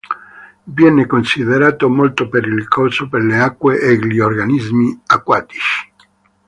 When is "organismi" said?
4.19-4.99